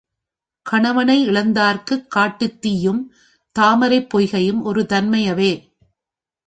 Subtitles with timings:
[0.61, 3.13] கணவனை இழந்தார்க்குக் காட்டுத் தீயும்,
[3.59, 5.69] தாமரைப் பொய்கையும் ஒரு தன்மையவே.